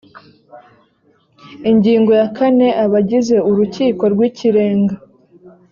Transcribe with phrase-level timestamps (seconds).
[1.69, 4.95] ingingo ya kane abagize urukiko rw ikirenga